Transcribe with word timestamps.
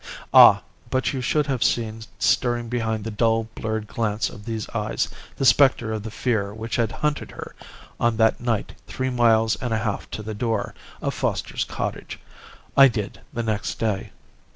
Ah! 0.33 0.63
but 0.89 1.13
you 1.13 1.21
should 1.21 1.45
have 1.45 1.63
seen 1.63 2.01
stirring 2.17 2.69
behind 2.69 3.03
the 3.03 3.11
dull, 3.11 3.43
blurred 3.53 3.85
glance 3.85 4.31
of 4.31 4.45
these 4.45 4.67
eyes 4.71 5.09
the 5.37 5.45
spectre 5.45 5.93
of 5.93 6.01
the 6.01 6.09
fear 6.09 6.55
which 6.55 6.77
had 6.77 6.91
hunted 6.91 7.29
her 7.29 7.53
on 7.99 8.17
that 8.17 8.41
night 8.41 8.73
three 8.87 9.11
miles 9.11 9.55
and 9.57 9.75
a 9.75 9.77
half 9.77 10.09
to 10.09 10.23
the 10.23 10.33
door 10.33 10.73
of 11.03 11.13
Foster's 11.13 11.65
cottage! 11.65 12.19
I 12.75 12.87
did 12.87 13.21
the 13.31 13.43
next 13.43 13.75
day. 13.75 14.09